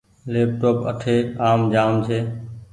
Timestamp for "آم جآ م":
1.47-1.93